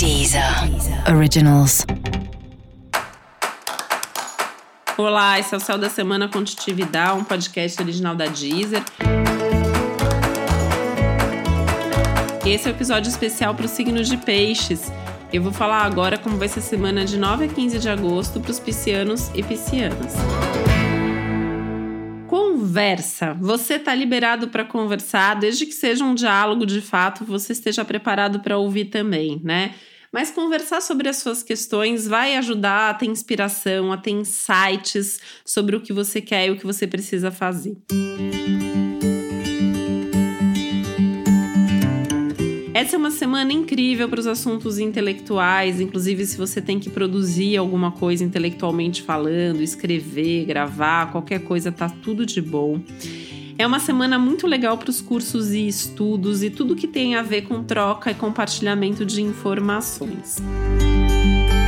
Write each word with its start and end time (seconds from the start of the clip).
Deezer 0.00 0.42
Originals. 1.14 1.84
Olá, 4.96 5.38
esse 5.38 5.52
é 5.52 5.58
o 5.58 5.60
Céu 5.60 5.76
da 5.76 5.90
Semana 5.90 6.26
com 6.26 6.42
Titividade, 6.42 7.20
um 7.20 7.22
podcast 7.22 7.82
original 7.82 8.14
da 8.14 8.24
Deezer. 8.24 8.82
Esse 12.46 12.66
é 12.66 12.70
o 12.70 12.72
um 12.72 12.76
episódio 12.76 13.10
especial 13.10 13.54
para 13.54 13.66
o 13.66 13.68
signo 13.68 14.02
de 14.02 14.16
Peixes. 14.16 14.90
Eu 15.30 15.42
vou 15.42 15.52
falar 15.52 15.82
agora 15.82 16.16
como 16.16 16.38
vai 16.38 16.48
ser 16.48 16.60
a 16.60 16.62
semana 16.62 17.04
de 17.04 17.18
9 17.18 17.44
a 17.44 17.48
15 17.48 17.78
de 17.78 17.88
agosto 17.90 18.40
para 18.40 18.52
os 18.52 18.58
piscianos 18.58 19.30
e 19.34 19.42
piscianas. 19.42 20.14
Conversa. 22.60 23.32
Você 23.40 23.76
está 23.76 23.94
liberado 23.94 24.48
para 24.48 24.66
conversar, 24.66 25.34
desde 25.34 25.64
que 25.64 25.72
seja 25.72 26.04
um 26.04 26.14
diálogo 26.14 26.66
de 26.66 26.82
fato, 26.82 27.24
você 27.24 27.54
esteja 27.54 27.82
preparado 27.86 28.40
para 28.40 28.58
ouvir 28.58 28.84
também, 28.86 29.40
né? 29.42 29.74
Mas 30.12 30.30
conversar 30.30 30.82
sobre 30.82 31.08
as 31.08 31.16
suas 31.16 31.42
questões 31.42 32.06
vai 32.06 32.36
ajudar 32.36 32.90
a 32.90 32.94
ter 32.94 33.06
inspiração, 33.06 33.90
a 33.90 33.96
ter 33.96 34.10
insights 34.10 35.20
sobre 35.42 35.74
o 35.74 35.80
que 35.80 35.90
você 35.90 36.20
quer 36.20 36.48
e 36.48 36.50
o 36.50 36.56
que 36.58 36.66
você 36.66 36.86
precisa 36.86 37.30
fazer. 37.30 37.78
Essa 42.72 42.94
é 42.94 42.98
uma 42.98 43.10
semana 43.10 43.52
incrível 43.52 44.08
para 44.08 44.20
os 44.20 44.28
assuntos 44.28 44.78
intelectuais, 44.78 45.80
inclusive 45.80 46.24
se 46.24 46.36
você 46.36 46.62
tem 46.62 46.78
que 46.78 46.88
produzir 46.88 47.56
alguma 47.56 47.90
coisa 47.90 48.22
intelectualmente 48.22 49.02
falando, 49.02 49.60
escrever, 49.60 50.44
gravar, 50.44 51.10
qualquer 51.10 51.40
coisa, 51.40 51.72
tá 51.72 51.88
tudo 51.88 52.24
de 52.24 52.40
bom. 52.40 52.80
É 53.58 53.66
uma 53.66 53.80
semana 53.80 54.20
muito 54.20 54.46
legal 54.46 54.78
para 54.78 54.88
os 54.88 55.00
cursos 55.00 55.52
e 55.52 55.66
estudos 55.66 56.44
e 56.44 56.48
tudo 56.48 56.76
que 56.76 56.86
tem 56.86 57.16
a 57.16 57.22
ver 57.22 57.42
com 57.42 57.62
troca 57.64 58.12
e 58.12 58.14
compartilhamento 58.14 59.04
de 59.04 59.20
informações. 59.20 60.36
Você 60.36 61.59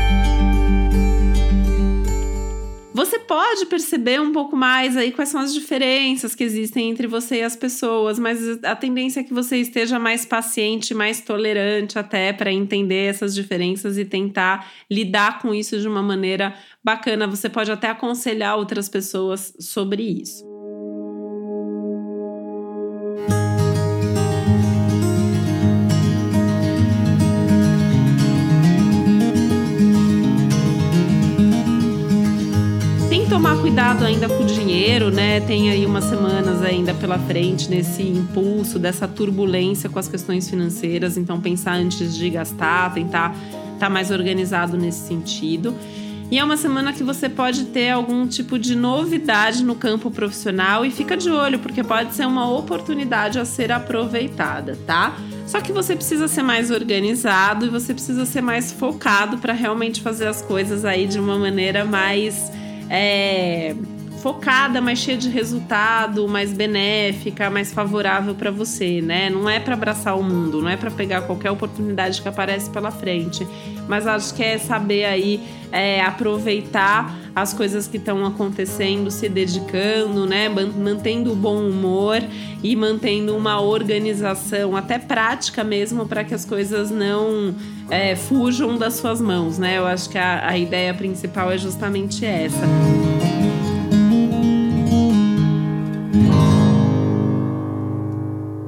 pode 3.32 3.64
perceber 3.64 4.20
um 4.20 4.30
pouco 4.30 4.54
mais 4.54 4.94
aí 4.94 5.10
quais 5.10 5.30
são 5.30 5.40
as 5.40 5.54
diferenças 5.54 6.34
que 6.34 6.44
existem 6.44 6.90
entre 6.90 7.06
você 7.06 7.36
e 7.36 7.42
as 7.42 7.56
pessoas, 7.56 8.18
mas 8.18 8.62
a 8.62 8.76
tendência 8.76 9.20
é 9.20 9.24
que 9.24 9.32
você 9.32 9.56
esteja 9.56 9.98
mais 9.98 10.26
paciente, 10.26 10.92
mais 10.92 11.22
tolerante 11.22 11.98
até 11.98 12.30
para 12.30 12.52
entender 12.52 13.08
essas 13.08 13.34
diferenças 13.34 13.96
e 13.96 14.04
tentar 14.04 14.70
lidar 14.90 15.40
com 15.40 15.54
isso 15.54 15.80
de 15.80 15.88
uma 15.88 16.02
maneira 16.02 16.54
bacana. 16.84 17.26
Você 17.26 17.48
pode 17.48 17.72
até 17.72 17.88
aconselhar 17.88 18.58
outras 18.58 18.86
pessoas 18.86 19.54
sobre 19.58 20.02
isso. 20.02 20.51
Tomar 33.32 33.56
cuidado 33.56 34.04
ainda 34.04 34.28
com 34.28 34.42
o 34.42 34.46
dinheiro, 34.46 35.10
né? 35.10 35.40
Tem 35.40 35.70
aí 35.70 35.86
umas 35.86 36.04
semanas 36.04 36.62
ainda 36.62 36.92
pela 36.92 37.18
frente 37.18 37.70
nesse 37.70 38.02
impulso, 38.02 38.78
dessa 38.78 39.08
turbulência 39.08 39.88
com 39.88 39.98
as 39.98 40.06
questões 40.06 40.50
financeiras. 40.50 41.16
Então, 41.16 41.40
pensar 41.40 41.76
antes 41.76 42.14
de 42.14 42.28
gastar, 42.28 42.92
tentar 42.92 43.30
estar 43.30 43.78
tá 43.78 43.88
mais 43.88 44.10
organizado 44.10 44.76
nesse 44.76 45.08
sentido. 45.08 45.74
E 46.30 46.38
é 46.38 46.44
uma 46.44 46.58
semana 46.58 46.92
que 46.92 47.02
você 47.02 47.26
pode 47.26 47.64
ter 47.64 47.88
algum 47.88 48.26
tipo 48.26 48.58
de 48.58 48.76
novidade 48.76 49.64
no 49.64 49.76
campo 49.76 50.10
profissional 50.10 50.84
e 50.84 50.90
fica 50.90 51.16
de 51.16 51.30
olho, 51.30 51.58
porque 51.58 51.82
pode 51.82 52.12
ser 52.12 52.26
uma 52.26 52.50
oportunidade 52.50 53.38
a 53.38 53.46
ser 53.46 53.72
aproveitada, 53.72 54.78
tá? 54.86 55.16
Só 55.46 55.58
que 55.62 55.72
você 55.72 55.96
precisa 55.96 56.28
ser 56.28 56.42
mais 56.42 56.70
organizado 56.70 57.64
e 57.64 57.70
você 57.70 57.94
precisa 57.94 58.26
ser 58.26 58.42
mais 58.42 58.70
focado 58.72 59.38
para 59.38 59.54
realmente 59.54 60.02
fazer 60.02 60.26
as 60.26 60.42
coisas 60.42 60.84
aí 60.84 61.06
de 61.06 61.18
uma 61.18 61.38
maneira 61.38 61.82
mais 61.82 62.52
é, 62.94 63.74
focada, 64.22 64.80
mais 64.80 65.00
cheia 65.00 65.18
de 65.18 65.28
resultado, 65.28 66.28
mais 66.28 66.52
benéfica, 66.52 67.50
mais 67.50 67.72
favorável 67.72 68.36
para 68.36 68.52
você, 68.52 69.02
né? 69.02 69.28
Não 69.28 69.50
é 69.50 69.58
para 69.58 69.74
abraçar 69.74 70.16
o 70.16 70.22
mundo, 70.22 70.62
não 70.62 70.68
é 70.68 70.76
para 70.76 70.92
pegar 70.92 71.22
qualquer 71.22 71.50
oportunidade 71.50 72.22
que 72.22 72.28
aparece 72.28 72.70
pela 72.70 72.92
frente, 72.92 73.44
mas 73.88 74.06
acho 74.06 74.32
que 74.32 74.44
é 74.44 74.58
saber 74.58 75.06
aí 75.06 75.40
é, 75.72 76.00
aproveitar 76.00 77.18
as 77.34 77.52
coisas 77.52 77.88
que 77.88 77.96
estão 77.96 78.24
acontecendo, 78.24 79.10
se 79.10 79.28
dedicando, 79.28 80.24
né? 80.24 80.48
Mantendo 80.48 81.32
o 81.32 81.34
bom 81.34 81.56
humor 81.56 82.22
e 82.62 82.76
mantendo 82.76 83.36
uma 83.36 83.60
organização, 83.60 84.76
até 84.76 85.00
prática 85.00 85.64
mesmo, 85.64 86.06
para 86.06 86.22
que 86.22 86.32
as 86.32 86.44
coisas 86.44 86.92
não 86.92 87.52
é, 87.90 88.14
fujam 88.14 88.78
das 88.78 88.94
suas 88.94 89.20
mãos, 89.20 89.58
né? 89.58 89.78
Eu 89.78 89.86
acho 89.86 90.08
que 90.08 90.18
a, 90.18 90.46
a 90.48 90.56
ideia 90.56 90.94
principal 90.94 91.50
é 91.50 91.58
justamente 91.58 92.24
essa. 92.24 93.21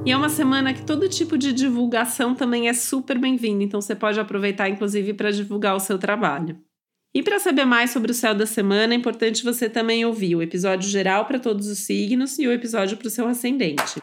E 0.06 0.12
é 0.12 0.16
uma 0.16 0.28
semana 0.28 0.74
que 0.74 0.82
todo 0.82 1.08
tipo 1.08 1.38
de 1.38 1.50
divulgação 1.50 2.34
também 2.34 2.68
é 2.68 2.74
super 2.74 3.18
bem-vindo, 3.18 3.62
então 3.62 3.80
você 3.80 3.94
pode 3.94 4.20
aproveitar, 4.20 4.68
inclusive, 4.68 5.14
para 5.14 5.30
divulgar 5.30 5.74
o 5.74 5.80
seu 5.80 5.98
trabalho. 5.98 6.58
E 7.14 7.22
para 7.22 7.38
saber 7.38 7.64
mais 7.64 7.90
sobre 7.90 8.10
o 8.10 8.14
céu 8.14 8.34
da 8.34 8.44
semana, 8.44 8.92
é 8.92 8.96
importante 8.96 9.42
você 9.42 9.66
também 9.66 10.04
ouvir 10.04 10.36
o 10.36 10.42
episódio 10.42 10.90
geral 10.90 11.24
para 11.24 11.38
todos 11.38 11.68
os 11.68 11.78
signos 11.78 12.38
e 12.38 12.46
o 12.46 12.52
episódio 12.52 12.98
para 12.98 13.06
o 13.06 13.10
seu 13.10 13.26
ascendente. 13.26 14.02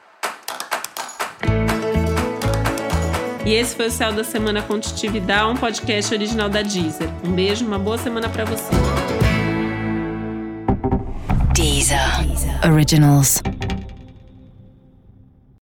E 3.46 3.54
esse 3.54 3.76
foi 3.76 3.88
o 3.88 3.92
Céu 3.92 4.14
da 4.14 4.24
Semana 4.24 4.62
com 4.64 4.76
um 4.76 5.56
podcast 5.56 6.14
original 6.16 6.50
da 6.50 6.62
Deezer. 6.62 7.10
Um 7.24 7.34
beijo, 7.34 7.66
uma 7.66 7.78
boa 7.78 7.98
semana 7.98 8.28
para 8.30 8.46
você. 8.46 8.72
Deezer. 11.54 12.00
Originals. 12.72 13.42